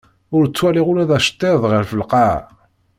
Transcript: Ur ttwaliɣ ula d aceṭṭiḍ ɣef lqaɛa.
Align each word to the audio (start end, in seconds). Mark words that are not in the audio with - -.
Ur 0.35 0.43
ttwaliɣ 0.45 0.87
ula 0.91 1.09
d 1.09 1.11
aceṭṭiḍ 1.17 1.59
ɣef 1.73 1.89
lqaɛa. 2.01 2.39